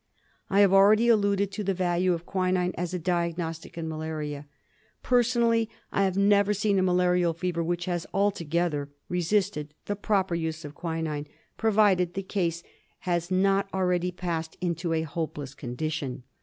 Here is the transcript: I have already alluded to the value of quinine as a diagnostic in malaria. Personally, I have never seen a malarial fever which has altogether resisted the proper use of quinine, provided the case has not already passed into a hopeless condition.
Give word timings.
I 0.49 0.61
have 0.61 0.73
already 0.73 1.09
alluded 1.09 1.51
to 1.51 1.63
the 1.63 1.75
value 1.75 2.13
of 2.13 2.25
quinine 2.25 2.73
as 2.75 2.91
a 2.91 2.97
diagnostic 2.97 3.77
in 3.77 3.87
malaria. 3.87 4.47
Personally, 5.03 5.69
I 5.91 6.05
have 6.05 6.17
never 6.17 6.55
seen 6.55 6.79
a 6.79 6.81
malarial 6.81 7.35
fever 7.35 7.63
which 7.63 7.85
has 7.85 8.07
altogether 8.11 8.89
resisted 9.09 9.75
the 9.85 9.95
proper 9.95 10.33
use 10.33 10.65
of 10.65 10.73
quinine, 10.73 11.27
provided 11.55 12.15
the 12.15 12.23
case 12.23 12.63
has 13.01 13.29
not 13.29 13.69
already 13.75 14.11
passed 14.11 14.57
into 14.59 14.91
a 14.91 15.03
hopeless 15.03 15.53
condition. 15.53 16.23